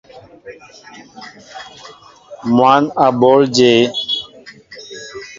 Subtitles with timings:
[2.55, 3.71] Mwăn a bǒl jě?